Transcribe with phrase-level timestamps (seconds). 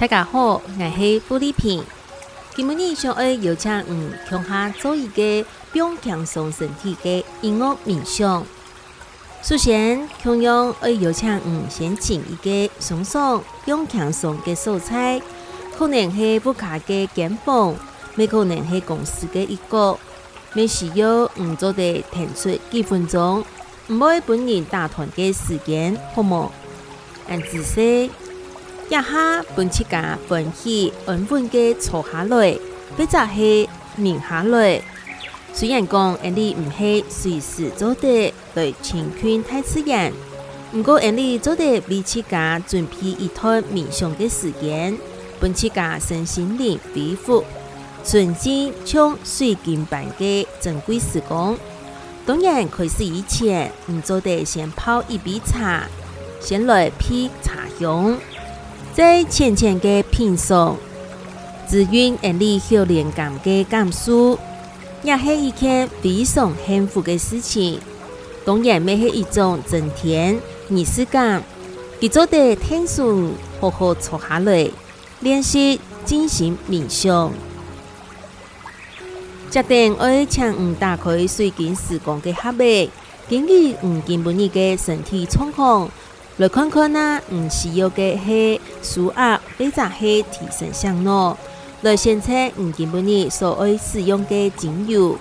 [0.00, 0.62] 大家好，我
[0.96, 1.84] 是付丽萍。
[2.56, 8.42] 今日想要邀请你强下做一个永强松身体的音乐冥想。
[9.42, 12.36] 首先，强用爱邀请你先请一
[12.66, 15.20] 个松松永强松的素材，
[15.76, 17.76] 可能是不卡的肩膀，
[18.14, 19.94] 每可能是公司的一个，
[20.54, 23.44] 每时要嗯做的腾出几分钟，
[23.88, 26.48] 唔会本人打团的时间，好冇？
[27.28, 28.08] 按姿势。
[28.90, 32.58] 一下半次架，半起稳稳的坐下来，
[32.96, 34.82] 俾扎是眠下来。
[35.52, 40.12] 虽然讲我哋唔是随时做的对，晴天太刺眼。
[40.72, 44.98] 不过我哋做的每次架准备一套冥想的时间，
[45.38, 47.44] 半次架身心灵皮复，
[48.04, 51.56] 纯正像水晶般的珍贵时光。
[52.26, 55.84] 当然开始以前，你就得先泡一杯茶，
[56.40, 58.18] 先来劈茶熊。
[58.92, 60.76] 在浅浅的品尝，
[61.64, 64.36] 紫愿和你修炼感的感受，
[65.04, 67.80] 也是一件非常幸福的事情。
[68.44, 70.36] 当然，也是一种增添
[70.68, 71.40] 仪式感。
[72.02, 73.30] 他做的天顺，
[73.60, 74.68] 好好坐下来，
[75.20, 77.30] 练习精神冥想，
[79.50, 82.90] 决定爱强五打开随近时光的黑背，
[83.28, 85.88] 给予五健不腻的身体状况。
[86.40, 91.36] 来看看呐，唔是要个黑苏压、飞炸黑提升香糯。
[91.82, 95.18] 来现在唔根本呢所爱使用个精油。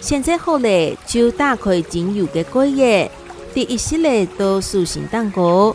[0.00, 3.10] 现在好了，就打开精油嘅盖叶，
[3.52, 5.74] 第一系列都塑形蛋糕。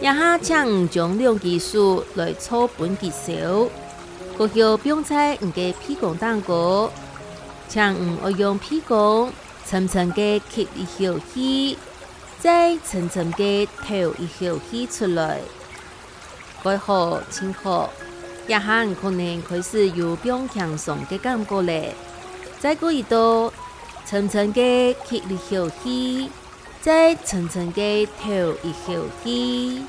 [0.00, 3.66] 一下请唔将两几束来搓本极少。
[4.38, 6.88] 个叫冰菜唔嘅屁股蛋糕，
[7.66, 9.28] 请唔我用屁股
[9.66, 11.76] 层层嘅切一小片。
[12.40, 15.40] 再层层的透一后气出来，
[16.62, 17.92] 改好清好，
[18.46, 21.92] 一下可能开始由边强送的感过来。
[22.60, 23.52] 再过一道，
[24.04, 26.30] 层层的吸一后气，
[26.80, 28.30] 再层层的透
[28.62, 29.82] 一后气。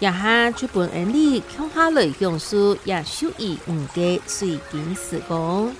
[0.00, 5.74] 一下出本按理向下类运输也属于我们的水景时光，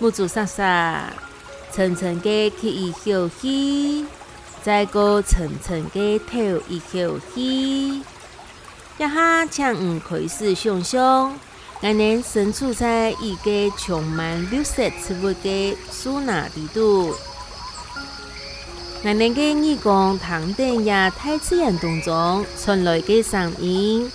[0.00, 1.04] 木做啥啥。
[1.72, 4.04] 层层的吸一休息，
[4.62, 7.98] 再过层层的跳一休息。
[8.00, 8.04] 一
[8.98, 11.38] 下请午开始上象，
[11.80, 16.80] 俺们身处在一个充满绿色植物的苏纳地带。
[19.10, 24.10] 俺们的耳光、藤顶呀、太自然动中传来的声音，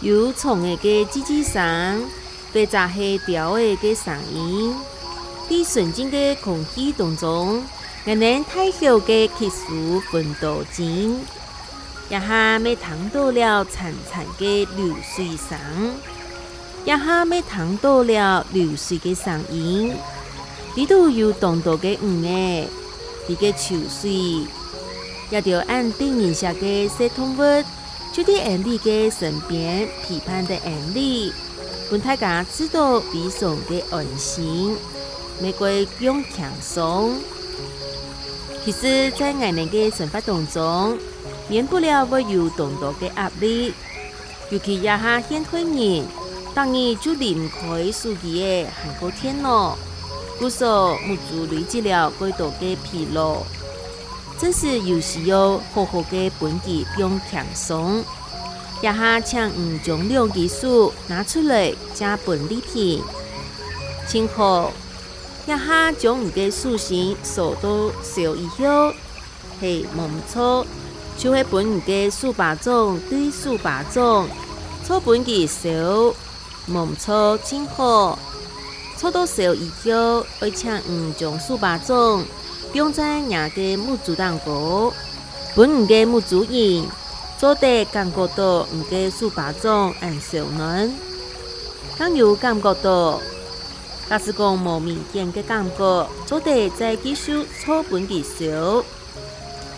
[0.00, 2.08] 有虫的吱吱声，
[2.52, 4.72] 被杂黑鸟的的嗓音。
[5.50, 7.60] 在纯净的空气当中，
[8.06, 11.18] 我们太头的结束奋斗景，
[12.08, 15.58] 一下没躺到了潺潺的流水上，
[16.84, 19.96] 一下没躺到了流水的上沿。
[20.76, 22.64] 这都有动荡的鱼哎，
[23.26, 24.46] 这个秋水，
[25.30, 27.38] 要着按定义下的系统物，
[28.12, 31.32] 就伫按这个身边批判的安利。
[31.88, 34.76] 不大家知道彼宋的安心。
[35.42, 37.16] 每个月用强松，
[38.62, 40.98] 其实在我们的生活当中，
[41.48, 43.72] 免不了会有众多的压力，
[44.50, 46.04] 尤其压下先退年，
[46.54, 49.78] 当然就离不开熟悉的韩国天诺，
[50.38, 53.38] 不说，母猪累积了过多的疲劳，
[54.38, 58.00] 这是有时要好好的本地用强松，
[58.82, 63.00] 一下请五种六技术拿出来加本地品，
[64.06, 64.66] 辛苦。
[65.46, 68.92] 一下将五加数钱，数到小一九，
[69.60, 70.64] 系蒙草，
[71.16, 74.28] 就会本五加数八种对树把种，
[74.86, 75.70] 草本极小
[76.66, 78.18] 蒙草真好。
[78.98, 82.22] 草到小以后，要请五将树把种，
[82.74, 84.92] 用在两个木竹当果，
[85.56, 86.86] 本五加木竹影，
[87.38, 90.92] 做底感觉到五加树把种按少暖，
[91.96, 93.18] 刚有感觉到。
[94.10, 98.84] 他是讲无明显家感觉，土地在继续粗本极少，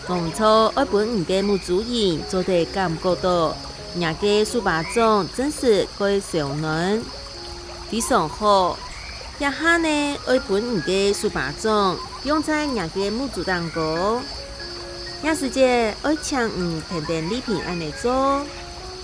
[0.09, 3.55] 农初一本五个木主园，土地感觉多，
[3.95, 6.99] 人家数百种，真是该少能，
[7.91, 8.75] 非常好。
[9.37, 14.19] 一下呢，一本五个数百种，用在人家木主当糕。
[15.21, 18.43] 要是这二请五田田礼品安尼做，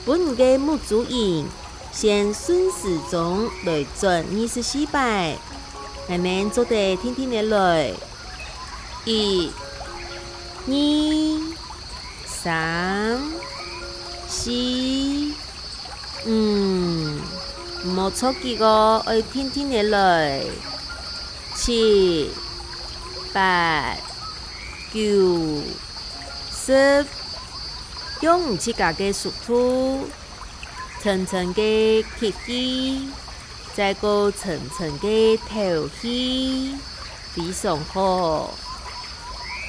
[0.07, 1.45] 本五个木主园。
[1.91, 5.35] 先顺时钟来转，二是四排，
[6.07, 7.91] 慢慢做得天天的来。
[9.05, 9.51] 一、
[10.67, 11.49] 二、
[12.27, 13.19] 三、
[14.27, 14.49] 四、
[16.27, 16.31] 五，
[17.91, 20.43] 没错几个，要天天的来。
[21.55, 22.29] 七、
[23.33, 23.95] 八、
[24.93, 24.99] 九、
[26.53, 27.05] 十，
[28.21, 30.07] 用唔起架速度。
[31.01, 33.09] 层层的贴起，
[33.73, 36.75] 再过层层的透气，
[37.33, 38.53] 非常好。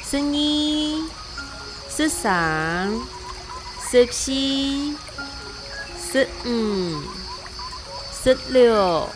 [0.02, 1.04] 十、一、
[1.88, 2.90] 十、三、
[3.88, 4.26] 十、四、
[6.12, 7.00] 十、五、
[8.12, 9.08] 十、六、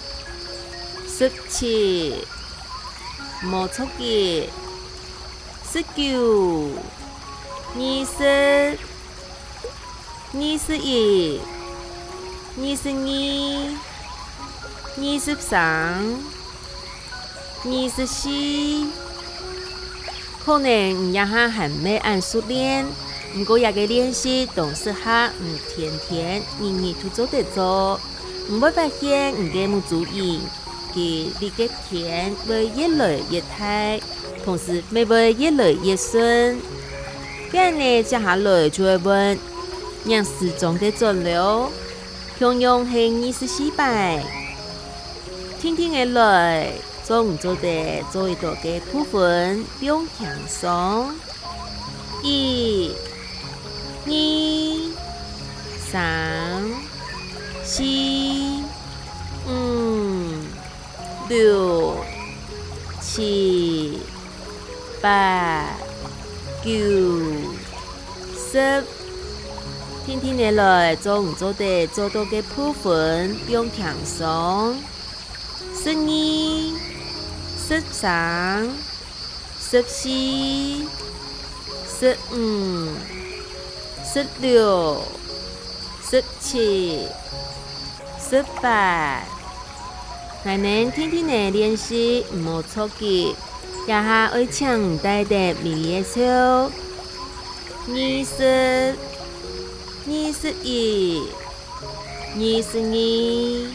[1.09, 2.25] 十、七、
[3.43, 4.49] 没错的。
[5.69, 6.71] 十九、
[7.75, 8.79] 二十、
[10.33, 11.41] 二十一。
[12.57, 13.69] 你是你，
[14.95, 15.59] 你是上，
[17.65, 18.87] 你是西，
[20.47, 20.69] 可能
[21.11, 22.87] 你一下还没按熟练，
[23.37, 27.99] 不过也个练习，总是哈，唔天天、年年都做得做，
[28.49, 30.39] 唔会发现唔该唔注意，
[30.95, 34.01] 佮你个甜会越来越太，
[34.45, 36.57] 同时咪会越来越顺，
[37.51, 39.37] 咁样呢，下来就会问，
[40.05, 41.69] 粮食总的足了。
[42.45, 44.21] 中央黑，你是四北，
[45.63, 46.69] 天天的来，
[47.03, 51.11] 做唔做得做一道嘅部分，表轻松。
[52.23, 52.93] 一、
[54.05, 54.93] 二、
[55.91, 56.63] 三、
[57.65, 57.83] 四、
[59.47, 60.29] 五、
[61.31, 61.97] 六、
[63.01, 64.01] 七、
[65.01, 65.65] 八、
[66.63, 66.71] 九、
[68.37, 68.85] 十。
[70.07, 74.77] 天天来来做唔做的做到嘅部分，不用放松。
[75.83, 76.79] 十二、
[77.69, 78.69] 十三、
[79.59, 80.09] 十四、
[81.89, 82.89] 十五、
[84.05, 85.01] 十六、
[86.11, 87.09] 十七、
[88.29, 89.21] 十八。
[90.45, 93.35] 奶奶天天来练习唔好错记，
[93.87, 96.21] 也下会唱带的《毕业操。
[97.89, 97.93] 二
[98.37, 99.14] 十。
[100.07, 101.23] 你是一，
[102.35, 103.75] 你是二，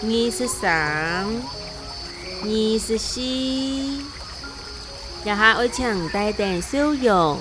[0.00, 1.26] 你是三，
[2.42, 4.00] 你是四，一
[5.26, 7.38] 下围墙带点笑容，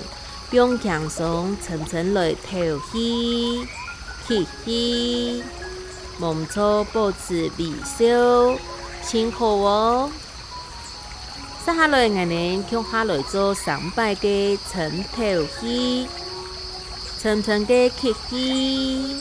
[0.51, 2.59] 冰箱上层层来透
[2.91, 3.65] 气，
[4.27, 5.41] 嘿嘿，
[6.19, 8.59] 萌草保持微笑，
[9.09, 10.11] 真好哦，
[11.65, 14.27] 接下来我们，脚下来做三百个
[14.69, 15.23] 枕头
[15.61, 16.09] 戏。
[17.25, 19.19] 長長嘅揭衣、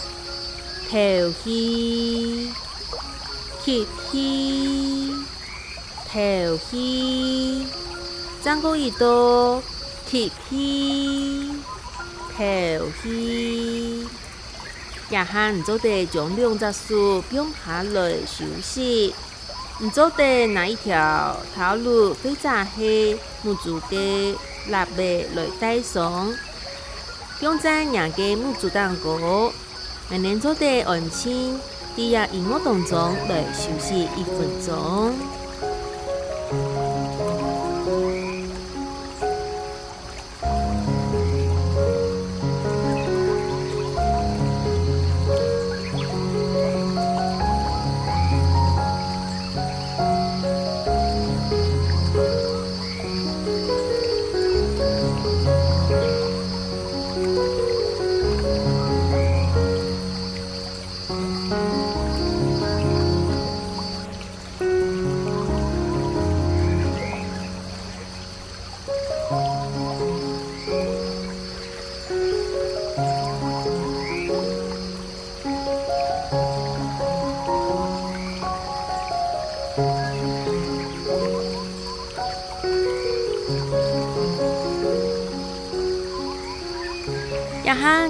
[0.90, 1.00] 條
[1.46, 2.50] 衣、
[3.64, 5.24] 揭衣、
[6.12, 6.22] 條
[6.70, 7.66] 衣，
[8.44, 9.62] 爭高熱度
[10.06, 11.50] 揭衣、
[12.36, 12.44] 條
[13.06, 14.06] 衣。
[15.08, 19.14] 日閒唔做地將兩隻樹放下來休息，
[19.82, 24.36] 唔做地那一條頭路非常黑，木做嘅
[24.68, 26.34] 臘味來帶上。
[27.40, 29.52] 永在两个木桌当过，
[30.08, 31.58] 每年做的安心，
[31.96, 35.12] 也要一目当中来休息一分钟。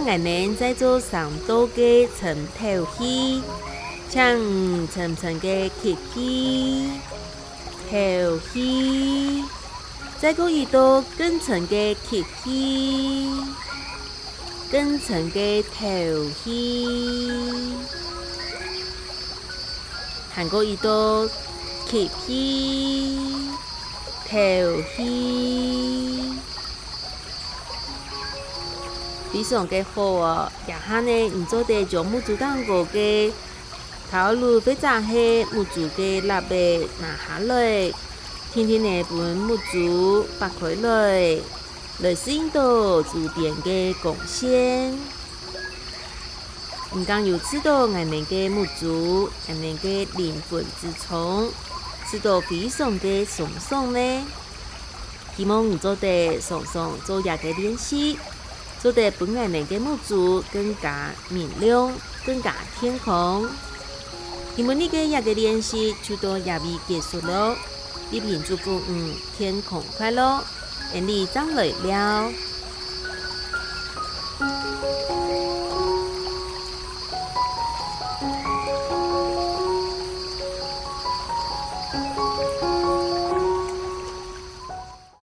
[0.06, 3.40] 我们在做上多个层头戏，
[4.10, 4.36] 唱
[4.88, 6.90] 层层的起起
[7.90, 9.42] 头戏
[10.20, 13.30] 再过一道更长的起起，
[14.70, 15.86] 更长的头
[16.28, 17.72] 戏，
[20.34, 21.26] 还过一道
[21.88, 23.18] 起戏，
[24.30, 24.36] 头
[24.94, 26.33] 戏。
[29.34, 30.52] 非常的好哦！
[30.64, 33.32] 然后呢，你做的就母猪当过个
[34.08, 36.54] 套路非常黑，母猪给拉白
[37.02, 37.92] 拿下来，
[38.52, 41.36] 天天的分木竹白开来，
[41.98, 43.28] 来是到度主
[43.64, 44.96] 的贡献。
[46.92, 51.50] 你刚有知道俺们的母竹，俺们的灵魂之虫，
[52.08, 54.24] 知道非常的松松呢。
[55.36, 58.16] 希望你做的松松做一个练习。
[58.84, 61.90] 祝得本岸那的母子更加明亮，
[62.26, 63.48] 更加天空。
[64.56, 67.56] 你们那个也个练习就到亚尾结束了，
[68.10, 70.38] 一并祝福嗯，天空快乐，
[70.92, 72.30] 眼力长累了。